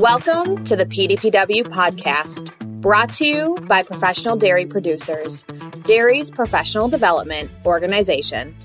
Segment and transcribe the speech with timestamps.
[0.00, 2.50] Welcome to the PDPW podcast,
[2.80, 5.42] brought to you by Professional Dairy Producers,
[5.84, 8.56] dairy's professional development organization.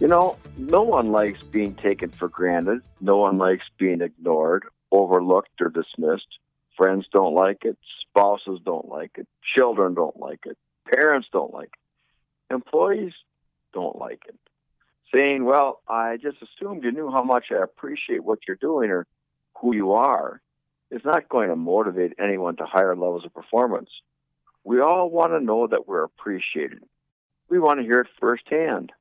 [0.00, 2.80] You know, no one likes being taken for granted.
[3.02, 6.38] No one likes being ignored, overlooked, or dismissed.
[6.74, 7.76] Friends don't like it.
[8.00, 9.28] Spouses don't like it.
[9.54, 10.56] Children don't like it.
[10.90, 12.54] Parents don't like it.
[12.54, 13.12] Employees
[13.74, 14.38] don't like it
[15.12, 19.06] saying, Well, I just assumed you knew how much I appreciate what you're doing or
[19.60, 20.40] who you are,
[20.90, 23.90] is not going to motivate anyone to higher levels of performance.
[24.64, 26.82] We all want to know that we're appreciated.
[27.48, 28.92] We want to hear it firsthand.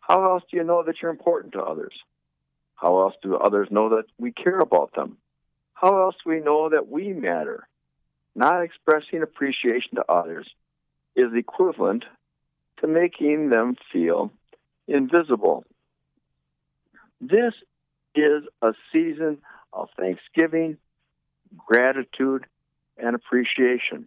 [0.00, 1.94] How else do you know that you're important to others?
[2.74, 5.16] How else do others know that we care about them?
[5.74, 7.68] How else do we know that we matter?
[8.34, 10.48] Not expressing appreciation to others
[11.14, 12.04] is equivalent
[12.80, 14.32] to making them feel
[14.92, 15.64] invisible.
[17.20, 17.54] This
[18.14, 19.38] is a season
[19.72, 20.76] of thanksgiving,
[21.56, 22.46] gratitude,
[22.98, 24.06] and appreciation.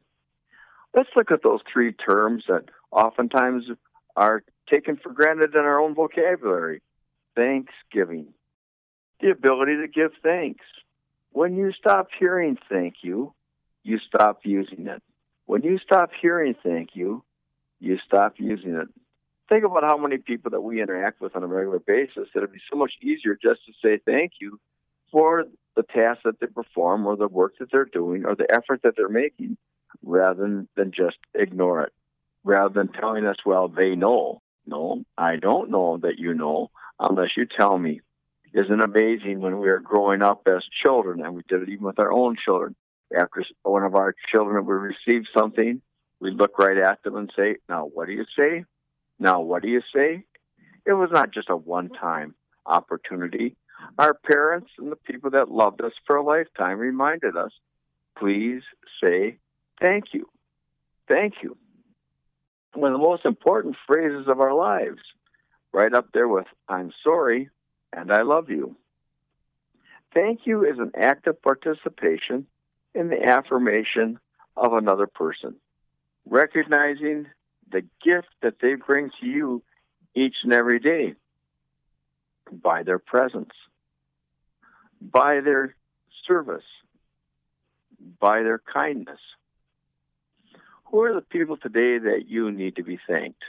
[0.94, 3.66] Let's look at those three terms that oftentimes
[4.16, 6.82] are taken for granted in our own vocabulary.
[7.36, 8.28] Thanksgiving,
[9.20, 10.64] the ability to give thanks.
[11.32, 13.34] When you stop hearing thank you,
[13.84, 15.04] you stop using it.
[15.46, 17.24] When you stop hearing thank you,
[17.80, 18.88] you stop using it
[19.50, 22.60] think about how many people that we interact with on a regular basis it'd be
[22.72, 24.60] so much easier just to say thank you
[25.12, 28.82] for the task that they perform or the work that they're doing or the effort
[28.84, 29.58] that they're making
[30.04, 31.94] rather than, than just ignore it
[32.44, 34.42] rather than telling us well they know.
[34.66, 38.02] No i don't know that you know unless you tell me.
[38.54, 42.00] Isn't amazing when we were growing up as children and we did it even with
[42.00, 42.74] our own children.
[43.16, 45.82] After one of our children would receive something
[46.20, 48.64] we'd look right at them and say now what do you say
[49.20, 50.24] now, what do you say?
[50.86, 52.36] It was not just a one time
[52.66, 53.56] opportunity.
[53.98, 57.52] Our parents and the people that loved us for a lifetime reminded us
[58.18, 58.62] please
[59.04, 59.38] say
[59.82, 60.28] thank you.
[61.08, 61.58] Thank you.
[62.74, 65.02] One of the most important phrases of our lives,
[65.74, 67.50] right up there with I'm sorry
[67.94, 68.76] and I love you.
[70.14, 72.48] Thank you is an active participation
[72.94, 74.20] in the affirmation
[74.56, 75.56] of another person,
[76.26, 77.28] recognizing
[77.72, 79.64] the gift that they bring to you
[80.14, 81.16] each and every day
[82.52, 83.52] by their presence,
[85.02, 85.76] by their
[86.28, 86.64] service,
[88.20, 89.20] by their kindness.
[90.86, 93.44] Who are the people today that you need to be thanked?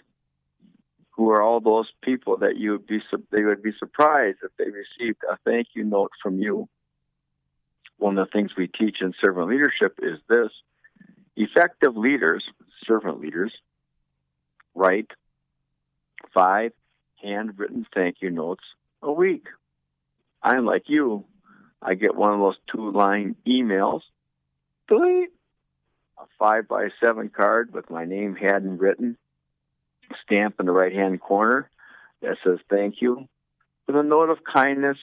[1.11, 3.01] Who are all those people that you would be
[3.31, 6.69] they would be surprised if they received a thank you note from you?
[7.99, 10.51] One of the things we teach in servant leadership is this:
[11.37, 12.45] effective leaders,
[12.87, 13.53] servant leaders,
[14.77, 15.11] write
[16.33, 16.73] five
[17.23, 18.65] handwritten thank you notes
[19.03, 19.47] a week.
[20.43, 21.25] I'm like you.
[21.83, 24.03] I get one of those two line emails,
[24.89, 25.31] delete,
[26.19, 29.17] a five by seven card with my name handwritten,
[30.25, 31.71] stamp in the right hand corner
[32.23, 33.29] that says thank you,
[33.87, 34.99] with a note of kindness,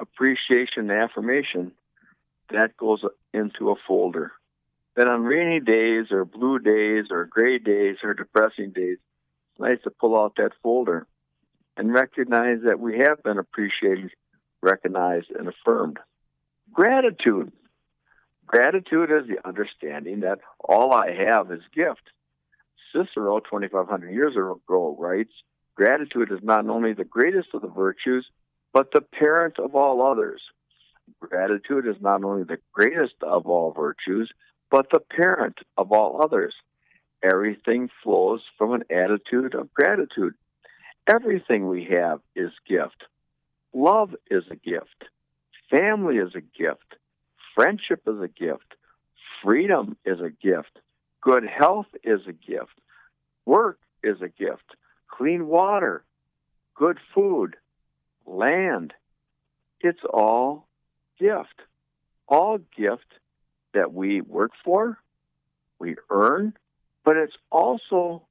[0.00, 1.72] appreciation, and affirmation.
[2.50, 4.32] That goes into a folder.
[4.94, 8.98] Then on rainy days or blue days or gray days or depressing days,
[9.58, 11.06] nice to pull out that folder
[11.76, 14.10] and recognize that we have been appreciated,
[14.62, 15.98] recognized, and affirmed.
[16.72, 17.52] Gratitude.
[18.46, 22.02] Gratitude is the understanding that all I have is gift.
[22.92, 25.32] Cicero, 2,500 years ago, writes,
[25.74, 28.26] Gratitude is not only the greatest of the virtues,
[28.72, 30.40] but the parent of all others.
[31.20, 34.30] Gratitude is not only the greatest of all virtues,
[34.70, 36.54] but the parent of all others.
[37.22, 40.34] Everything flows from an attitude of gratitude.
[41.06, 43.04] Everything we have is gift.
[43.72, 45.04] Love is a gift.
[45.70, 46.96] Family is a gift.
[47.54, 48.74] Friendship is a gift.
[49.42, 50.78] Freedom is a gift.
[51.20, 52.78] Good health is a gift.
[53.44, 54.76] Work is a gift.
[55.08, 56.04] Clean water,
[56.74, 57.56] good food,
[58.26, 58.92] land.
[59.80, 60.66] It's all
[61.18, 61.62] gift.
[62.28, 63.06] All gift
[63.72, 64.98] that we work for,
[65.78, 66.54] we earn,
[67.06, 68.26] but it's also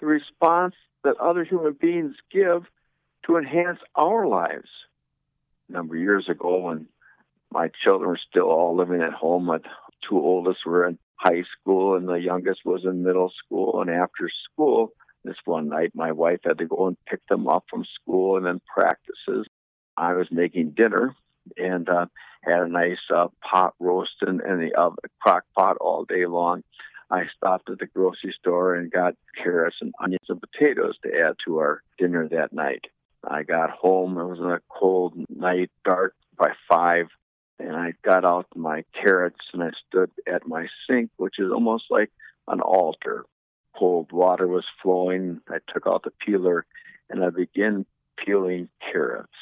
[0.00, 2.62] the response that other human beings give
[3.26, 4.68] to enhance our lives.
[5.68, 6.86] A number of years ago, when
[7.50, 9.58] my children were still all living at home, my
[10.08, 13.80] two oldest were in high school and the youngest was in middle school.
[13.80, 14.92] And after school,
[15.24, 18.46] this one night, my wife had to go and pick them up from school and
[18.46, 19.48] then practices.
[19.96, 21.16] I was making dinner
[21.56, 22.06] and uh,
[22.42, 24.90] had a nice uh, pot roast in, the uh,
[25.20, 26.62] crock pot all day long.
[27.10, 31.36] I stopped at the grocery store and got carrots and onions and potatoes to add
[31.44, 32.84] to our dinner that night.
[33.26, 34.18] I got home.
[34.18, 37.06] It was a cold night, dark by five,
[37.58, 41.84] and I got out my carrots and I stood at my sink, which is almost
[41.90, 42.10] like
[42.46, 43.24] an altar.
[43.76, 45.40] Cold water was flowing.
[45.48, 46.66] I took out the peeler
[47.10, 49.32] and I began peeling carrots.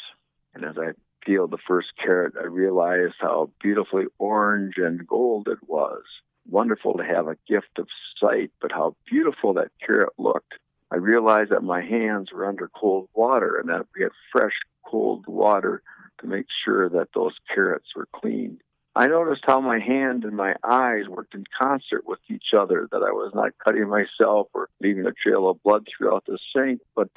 [0.54, 0.92] And as I
[1.22, 6.02] peeled the first carrot, I realized how beautifully orange and gold it was.
[6.48, 7.88] Wonderful to have a gift of
[8.20, 10.54] sight, but how beautiful that carrot looked.
[10.90, 14.54] I realized that my hands were under cold water and that we had fresh,
[14.86, 15.82] cold water
[16.20, 18.60] to make sure that those carrots were clean.
[18.94, 23.02] I noticed how my hand and my eyes worked in concert with each other, that
[23.02, 27.10] I was not cutting myself or leaving a trail of blood throughout the sink, but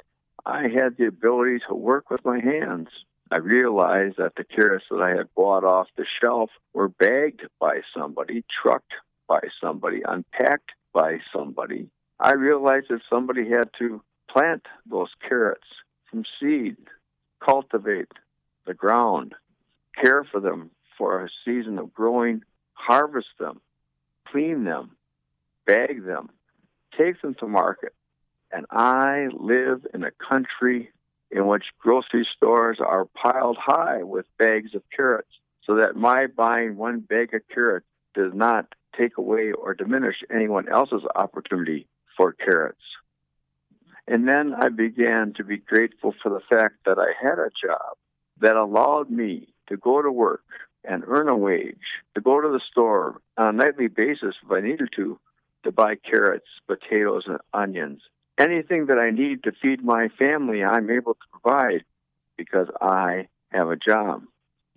[0.44, 2.88] I had the ability to work with my hands.
[3.30, 7.80] I realized that the carrots that I had bought off the shelf were bagged by
[7.96, 8.92] somebody, trucked
[9.30, 11.88] by somebody, unpacked by somebody.
[12.18, 15.68] I realized that somebody had to plant those carrots
[16.10, 16.76] from seed,
[17.38, 18.10] cultivate
[18.66, 19.36] the ground,
[19.94, 22.42] care for them for a season of growing,
[22.72, 23.60] harvest them,
[24.26, 24.96] clean them,
[25.64, 26.30] bag them,
[26.98, 27.94] take them to market.
[28.50, 30.90] And I live in a country
[31.30, 35.30] in which grocery stores are piled high with bags of carrots,
[35.64, 38.66] so that my buying one bag of carrots does not
[38.96, 42.82] take away or diminish anyone else's opportunity for carrots.
[44.06, 47.96] And then I began to be grateful for the fact that I had a job
[48.40, 50.42] that allowed me to go to work
[50.84, 51.76] and earn a wage,
[52.14, 55.18] to go to the store on a nightly basis if I needed to,
[55.64, 58.00] to buy carrots, potatoes, and onions.
[58.38, 61.84] Anything that I need to feed my family, I'm able to provide
[62.36, 64.22] because I have a job.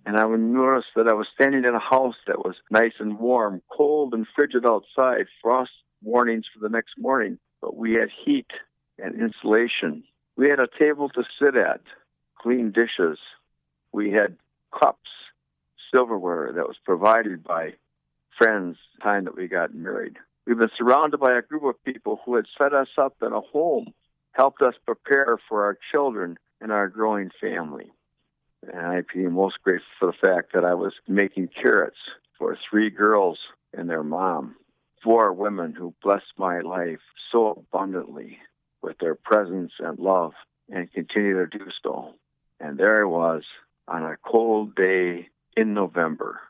[0.06, 3.18] And I would notice that I was standing in a house that was nice and
[3.18, 5.70] warm, cold and frigid outside, frost
[6.02, 8.50] warnings for the next morning, but we had heat
[8.98, 10.04] and insulation.
[10.36, 11.80] We had a table to sit at,
[12.38, 13.18] clean dishes.
[13.92, 14.36] We had
[14.78, 15.10] cups,
[15.92, 17.74] silverware that was provided by
[18.36, 20.16] friends the time that we got married.
[20.46, 23.40] We've been surrounded by a group of people who had set us up in a
[23.40, 23.94] home,
[24.32, 27.90] helped us prepare for our children and our growing family.
[28.72, 31.98] And I feel most grateful for the fact that I was making carrots
[32.38, 33.38] for three girls
[33.76, 34.56] and their mom,
[35.02, 37.00] four women who blessed my life
[37.30, 38.38] so abundantly
[38.82, 40.32] with their presence and love
[40.70, 42.14] and continue to do so.
[42.60, 43.42] And there I was
[43.88, 46.40] on a cold day in November,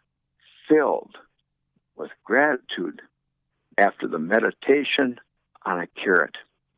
[0.68, 1.16] filled
[1.96, 3.02] with gratitude
[3.78, 5.18] after the meditation
[5.64, 6.36] on a carrot.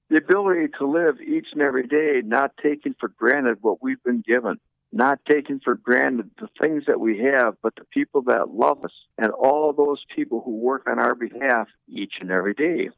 [0.09, 4.23] The ability to live each and every day not taking for granted what we've been
[4.27, 4.59] given,
[4.93, 8.93] not taking for granted the things that we have, but the people that love us
[9.19, 12.91] and all those people who work on our behalf each and every day.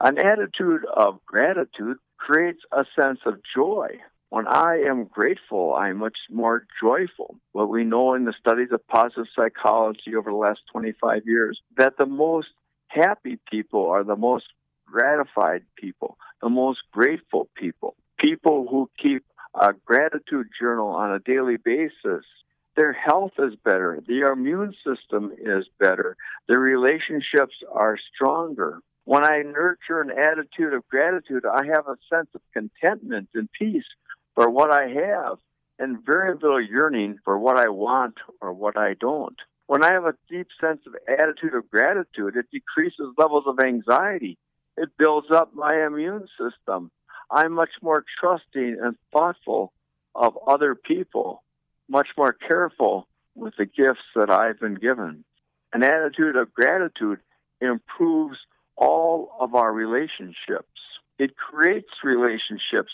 [0.00, 3.88] An attitude of gratitude creates a sense of joy.
[4.30, 7.36] When I am grateful, I'm much more joyful.
[7.52, 11.96] What we know in the studies of positive psychology over the last 25 years, that
[11.98, 12.48] the most
[12.88, 14.46] happy people are the most
[14.86, 21.56] gratified people, the most grateful people, people who keep a gratitude journal on a daily
[21.56, 22.24] basis.
[22.76, 26.16] Their health is better, their immune system is better,
[26.48, 28.80] their relationships are stronger.
[29.04, 33.84] When I nurture an attitude of gratitude, I have a sense of contentment and peace
[34.34, 35.38] for what I have
[35.78, 39.36] and very little yearning for what I want or what I don't.
[39.66, 44.36] When I have a deep sense of attitude of gratitude, it decreases levels of anxiety.
[44.76, 46.90] It builds up my immune system.
[47.30, 49.72] I'm much more trusting and thoughtful
[50.14, 51.42] of other people,
[51.88, 55.24] much more careful with the gifts that I've been given.
[55.72, 57.20] An attitude of gratitude
[57.60, 58.38] improves
[58.76, 60.66] all of our relationships.
[61.18, 62.92] It creates relationships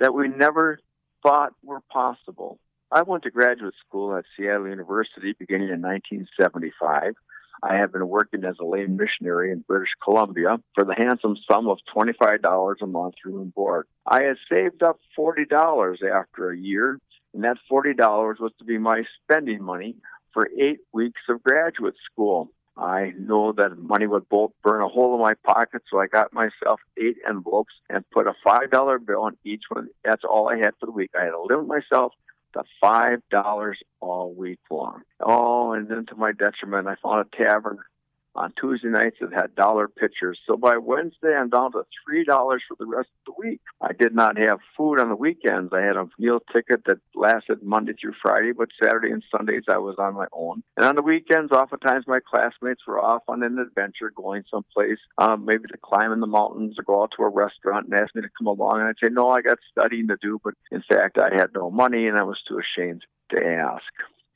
[0.00, 0.80] that we never
[1.22, 2.58] thought were possible.
[2.90, 7.14] I went to graduate school at Seattle University beginning in 1975.
[7.62, 11.68] I have been working as a lay missionary in British Columbia for the handsome sum
[11.68, 13.86] of $25 a month room and board.
[14.06, 16.98] I had saved up $40 after a year,
[17.34, 19.96] and that $40 was to be my spending money
[20.32, 22.50] for eight weeks of graduate school.
[22.76, 26.34] I know that money would both burn a hole in my pocket, so I got
[26.34, 29.88] myself eight envelopes and put a five dollar bill on each one.
[30.04, 31.10] That's all I had for the week.
[31.18, 32.12] I had to limit myself
[32.56, 35.02] to five dollars all week long.
[35.20, 37.78] Oh, and then to my detriment, I found a tavern
[38.36, 40.38] On Tuesday nights, it had dollar pitchers.
[40.46, 43.60] So by Wednesday, I'm down to three dollars for the rest of the week.
[43.80, 45.72] I did not have food on the weekends.
[45.72, 49.78] I had a meal ticket that lasted Monday through Friday, but Saturday and Sundays I
[49.78, 50.62] was on my own.
[50.76, 55.46] And on the weekends, oftentimes my classmates were off on an adventure, going someplace, um,
[55.46, 58.20] maybe to climb in the mountains or go out to a restaurant and ask me
[58.20, 58.80] to come along.
[58.80, 60.38] And I'd say, no, I got studying to do.
[60.44, 63.82] But in fact, I had no money and I was too ashamed to ask.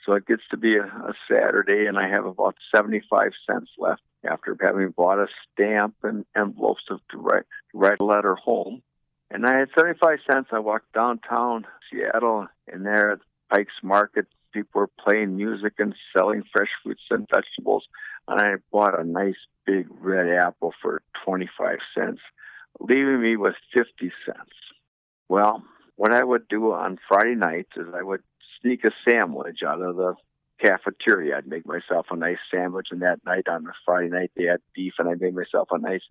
[0.05, 4.03] So it gets to be a, a Saturday, and I have about 75 cents left
[4.29, 8.83] after having bought a stamp and envelopes to, write, to write a letter home.
[9.31, 10.49] And I had 75 cents.
[10.53, 13.19] I walked downtown Seattle, and there at
[13.51, 17.85] Pike's Market, people were playing music and selling fresh fruits and vegetables.
[18.27, 22.21] And I bought a nice big red apple for 25 cents,
[22.81, 24.51] leaving me with 50 cents.
[25.29, 25.63] Well,
[25.97, 28.23] what I would do on Friday nights is I would
[28.63, 30.15] sneak a sandwich out of the
[30.61, 31.39] cafeteria.
[31.39, 34.61] I'd make myself a nice sandwich, and that night on the Friday night they had
[34.75, 36.03] beef, and I made myself a nice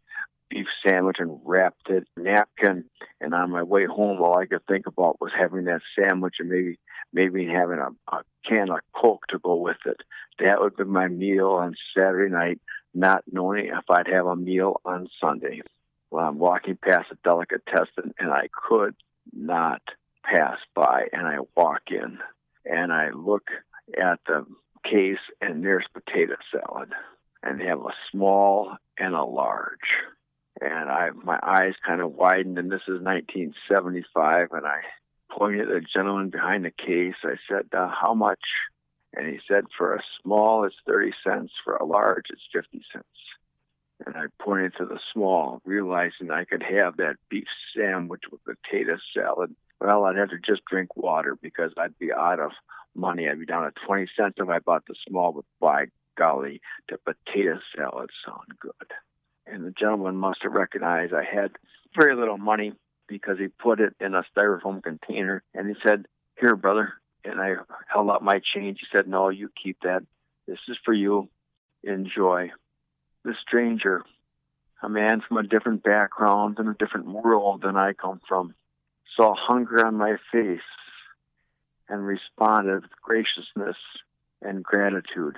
[0.49, 2.85] beef sandwich and wrapped it in a napkin.
[3.21, 6.49] And on my way home, all I could think about was having that sandwich and
[6.49, 6.79] maybe
[7.13, 9.97] maybe having a, a can of Coke to go with it.
[10.39, 12.59] That would be my meal on Saturday night,
[12.93, 15.61] not knowing if I'd have a meal on Sunday.
[16.11, 18.95] Well, I'm walking past a delicatessen, and I could
[19.31, 19.81] not
[20.23, 22.19] pass by and I walk in
[22.69, 23.49] and I look
[23.99, 24.45] at the
[24.83, 26.93] case and there's potato salad
[27.43, 29.79] and they have a small and a large.
[30.61, 34.81] And I my eyes kind of widened and this is 1975 and I
[35.31, 37.15] pointed at the gentleman behind the case.
[37.23, 38.39] I said uh, how much?
[39.15, 41.51] And he said for a small it's 30 cents.
[41.63, 43.05] For a large it's 50 cents.
[44.05, 48.97] And I pointed to the small realizing I could have that beef sandwich with potato
[49.13, 52.51] salad well, I'd have to just drink water because I'd be out of
[52.95, 53.29] money.
[53.29, 55.85] I'd be down to 20 cents if I bought the small, but by
[56.17, 58.73] golly, the potato salad sound good.
[59.47, 61.51] And the gentleman must have recognized I had
[61.97, 62.73] very little money
[63.07, 66.05] because he put it in a styrofoam container and he said,
[66.39, 66.93] Here, brother.
[67.25, 67.55] And I
[67.87, 68.79] held out my change.
[68.79, 70.03] He said, No, you keep that.
[70.47, 71.29] This is for you.
[71.83, 72.51] Enjoy.
[73.23, 74.03] The stranger,
[74.81, 78.53] a man from a different background and a different world than I come from,
[79.15, 80.61] saw hunger on my face
[81.87, 83.77] and responded with graciousness
[84.41, 85.37] and gratitude.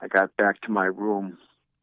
[0.00, 1.38] I got back to my room,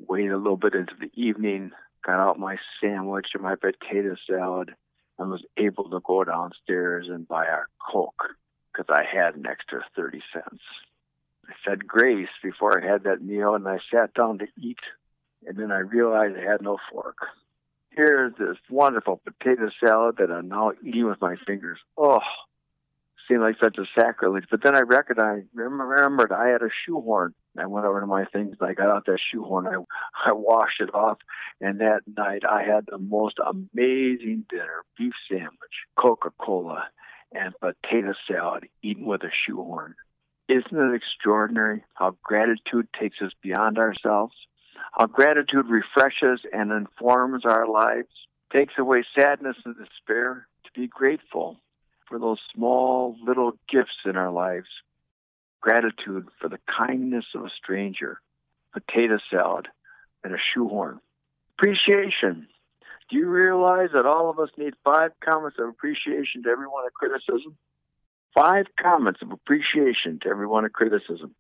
[0.08, 1.72] waited a little bit into the evening,
[2.06, 4.76] got out my sandwich and my potato salad,
[5.18, 7.60] and was able to go downstairs and buy a
[7.92, 8.36] Coke
[8.72, 10.62] because I had an extra 30 cents.
[11.48, 14.80] I said grace before I had that meal and I sat down to eat,
[15.46, 17.18] and then I realized I had no fork
[18.02, 21.80] here's this wonderful potato salad that I'm now eating with my fingers.
[21.98, 22.20] Oh,
[23.28, 24.46] seemed like such a sacrilege.
[24.50, 27.34] But then I recognized, remembered I had a shoehorn.
[27.58, 29.68] I went over to my things and I got out that shoehorn.
[29.68, 29.76] I,
[30.30, 31.20] I washed it off.
[31.60, 36.86] And that night I had the most amazing dinner beef sandwich, Coca Cola,
[37.32, 39.96] and potato salad eaten with a shoehorn.
[40.50, 44.34] Isn't it extraordinary how gratitude takes us beyond ourselves?
[44.92, 48.10] How gratitude refreshes and informs our lives,
[48.54, 51.58] takes away sadness and despair, to be grateful
[52.08, 54.68] for those small little gifts in our lives.
[55.62, 58.20] Gratitude for the kindness of a stranger,
[58.74, 59.70] potato salad,
[60.24, 61.00] and a shoehorn.
[61.58, 62.48] Appreciation.
[63.10, 66.86] Do you realize that all of us need five comments of appreciation to every one
[66.86, 67.58] of criticism?
[68.34, 71.36] Five comments of appreciation to every one of criticism.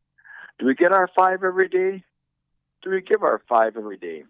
[0.60, 2.04] Do we get our five every day?
[2.82, 4.24] Do we give our five every day?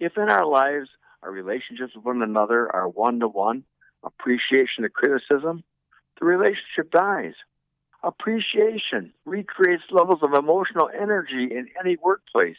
[0.00, 0.88] If in our lives
[1.22, 3.64] our relationships with one another are one to one,
[4.02, 5.62] appreciation to criticism,
[6.18, 7.34] the relationship dies.
[8.02, 12.56] Appreciation recreates levels of emotional energy in any workplace.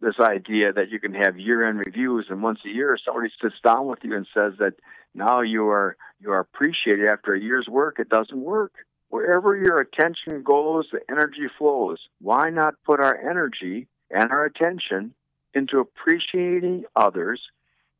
[0.00, 3.56] This idea that you can have year end reviews and once a year somebody sits
[3.62, 4.74] down with you and says that
[5.14, 8.72] now you are you are appreciated after a year's work, it doesn't work.
[9.10, 11.98] Wherever your attention goes, the energy flows.
[12.20, 15.14] Why not put our energy and our attention
[15.52, 17.42] into appreciating others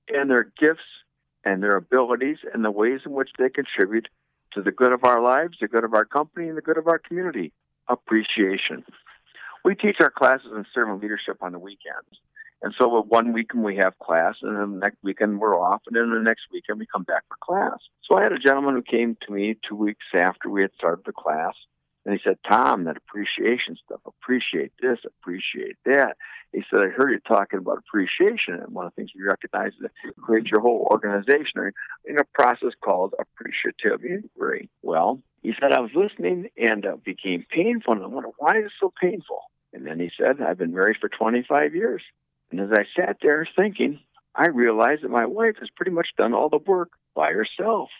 [0.09, 0.81] and their gifts
[1.45, 4.09] and their abilities and the ways in which they contribute
[4.53, 6.87] to the good of our lives, the good of our company, and the good of
[6.87, 7.53] our community?
[7.89, 8.85] Appreciation.
[9.65, 12.21] We teach our classes in servant leadership on the weekends.
[12.63, 15.97] And so one weekend we have class, and then the next weekend we're off, and
[15.97, 17.79] then the next weekend we come back for class.
[18.03, 21.05] So I had a gentleman who came to me two weeks after we had started
[21.07, 21.55] the class,
[22.05, 26.17] and he said, Tom, that appreciation stuff, appreciate this, appreciate that.
[26.53, 29.73] He said, I heard you talking about appreciation, and one of the things you recognize
[29.73, 31.73] is that create your whole organization
[32.05, 34.69] in a process called appreciative inquiry.
[34.83, 38.67] Well, he said, I was listening and it became painful, and I wondered, why is
[38.67, 39.43] it so painful?
[39.73, 42.03] And then he said, I've been married for 25 years.
[42.51, 44.01] And as I sat there thinking,
[44.35, 47.91] I realized that my wife has pretty much done all the work by herself.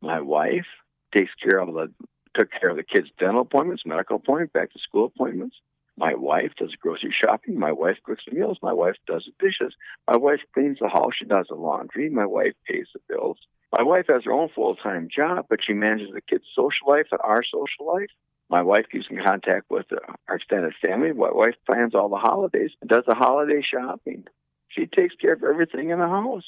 [0.00, 0.66] My wife
[1.14, 1.92] takes care of the
[2.34, 5.56] took care of the kids' dental appointments, medical appointments, back to school appointments.
[5.96, 7.58] My wife does grocery shopping.
[7.58, 8.58] My wife cooks the meals.
[8.62, 9.74] My wife does the dishes.
[10.08, 11.12] My wife cleans the house.
[11.18, 12.08] She does the laundry.
[12.08, 13.38] My wife pays the bills.
[13.76, 17.06] My wife has her own full time job, but she manages the kids' social life
[17.10, 18.10] and our social life.
[18.50, 19.86] My wife keeps in contact with
[20.28, 21.12] our extended family.
[21.12, 24.24] My wife plans all the holidays and does the holiday shopping.
[24.68, 26.44] She takes care of everything in the house.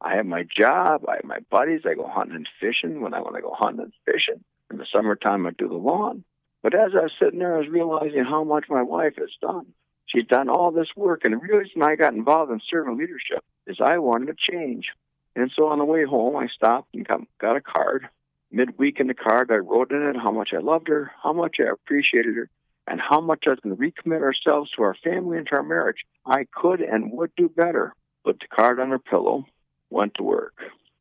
[0.00, 1.04] I have my job.
[1.08, 1.82] I have my buddies.
[1.86, 4.42] I go hunting and fishing when I want to go hunting and fishing.
[4.70, 6.24] In the summertime, I do the lawn.
[6.62, 9.66] But as I was sitting there, I was realizing how much my wife has done.
[10.06, 11.24] She's done all this work.
[11.24, 14.88] And the reason I got involved in servant leadership is I wanted to change.
[15.36, 18.08] And so on the way home, I stopped and got, got a card.
[18.50, 21.56] Midweek in the card, I wrote in it how much I loved her, how much
[21.60, 22.48] I appreciated her,
[22.86, 25.98] and how much I to recommit ourselves to our family and to our marriage.
[26.24, 27.94] I could and would do better.
[28.24, 29.44] Put the card on her pillow,
[29.90, 30.54] went to work.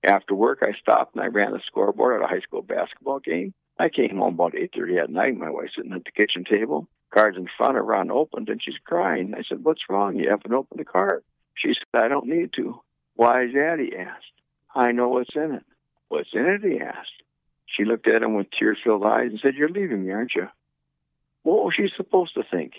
[0.03, 3.53] After work, I stopped and I ran the scoreboard at a high school basketball game.
[3.79, 5.37] I came home about 8.30 at night.
[5.37, 6.87] My wife's sitting at the kitchen table.
[7.13, 9.33] Cards in front of her unopened, and she's crying.
[9.33, 10.17] I said, what's wrong?
[10.17, 11.23] You haven't opened the card.
[11.55, 12.81] She said, I don't need to.
[13.15, 13.79] Why is that?
[13.79, 14.25] He asked.
[14.75, 15.63] I know what's in it.
[16.09, 16.61] What's in it?
[16.63, 17.23] He asked.
[17.67, 20.47] She looked at him with tear-filled eyes and said, you're leaving me, aren't you?
[21.43, 22.73] What was she supposed to think?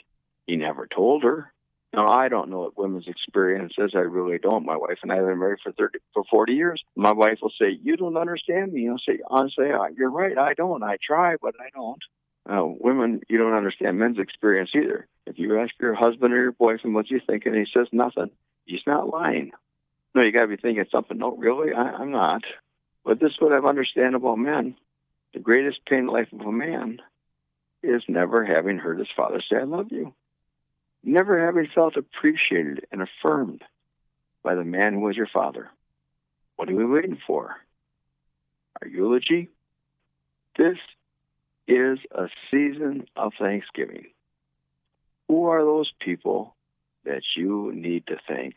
[0.47, 1.52] He never told her.
[1.92, 3.92] Now, I don't know what women's experience is.
[3.95, 4.66] I really don't.
[4.66, 6.83] My wife and I have been married for 30, for 40 years.
[6.97, 8.88] My wife will say, you don't understand me.
[8.88, 9.21] I'll say,
[9.57, 10.37] say, you're right.
[10.37, 10.83] I don't.
[10.83, 12.02] I try, but I don't.
[12.49, 15.07] Uh, women, you don't understand men's experience either.
[15.26, 18.30] If you ask your husband or your boyfriend what's he thinking, and he says nothing,
[18.64, 19.52] he's not lying.
[20.14, 21.18] No, you got to be thinking something.
[21.18, 22.42] No, really, I, I'm not.
[23.09, 24.77] But this is what I've understand about men.
[25.33, 27.00] The greatest pain in the life of a man
[27.83, 30.12] is never having heard his father say, I love you
[31.03, 33.62] never having felt appreciated and affirmed
[34.43, 35.71] by the man who was your father.
[36.57, 37.57] What are we waiting for?
[38.83, 39.49] Our eulogy?
[40.59, 40.77] This
[41.67, 44.09] is a season of thanksgiving.
[45.29, 46.55] Who are those people
[47.05, 48.57] that you need to thank?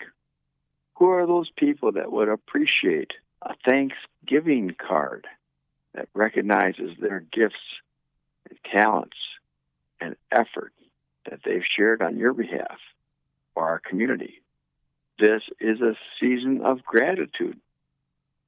[0.96, 3.12] Who are those people that would appreciate
[3.44, 5.26] a Thanksgiving card
[5.94, 7.56] that recognizes their gifts
[8.48, 9.16] and talents
[10.00, 10.72] and effort
[11.28, 12.78] that they've shared on your behalf
[13.54, 14.42] for our community.
[15.18, 17.58] This is a season of gratitude.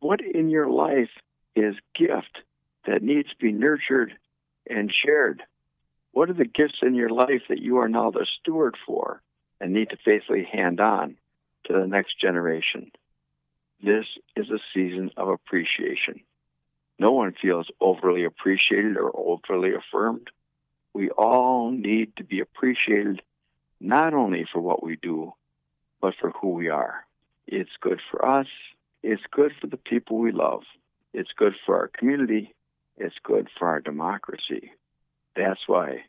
[0.01, 1.11] What in your life
[1.55, 2.39] is gift
[2.87, 4.13] that needs to be nurtured
[4.69, 5.43] and shared?
[6.13, 9.23] What are the gifts in your life that you are now the steward for
[9.61, 11.17] and need to faithfully hand on
[11.67, 12.91] to the next generation?
[13.85, 16.21] This is a season of appreciation.
[16.99, 20.31] No one feels overly appreciated or overly affirmed
[20.95, 23.21] we all need to be appreciated
[23.81, 25.33] not only for what we do,
[26.01, 27.05] but for who we are.
[27.47, 28.47] It's good for us.
[29.03, 30.63] It's good for the people we love.
[31.13, 32.55] It's good for our community.
[32.97, 34.73] It's good for our democracy.
[35.37, 36.05] That's why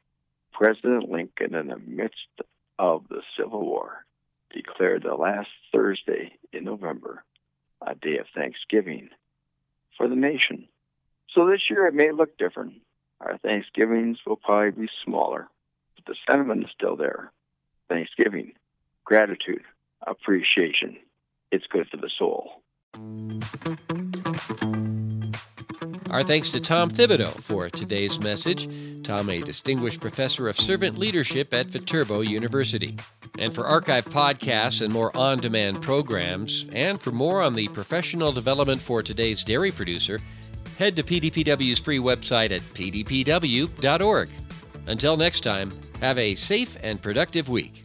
[0.53, 2.41] President Lincoln, in the midst
[2.79, 4.05] of the Civil War,
[4.53, 7.23] declared the last Thursday in November
[7.81, 9.09] a day of thanksgiving
[9.97, 10.67] for the nation.
[11.33, 12.73] So this year it may look different.
[13.21, 15.47] Our Thanksgivings will probably be smaller,
[15.95, 17.31] but the sentiment is still there.
[17.89, 18.53] Thanksgiving,
[19.03, 19.63] gratitude,
[20.05, 20.97] appreciation.
[21.51, 22.61] It's good for the soul.
[26.11, 28.69] Our thanks to Tom Thibodeau for today's message.
[29.03, 32.95] Tom, a distinguished professor of servant leadership at Viterbo University.
[33.39, 38.31] And for archive podcasts and more on demand programs, and for more on the professional
[38.31, 40.21] development for today's dairy producer,
[40.77, 44.29] head to PDPW's free website at pdpw.org.
[44.87, 47.84] Until next time, have a safe and productive week.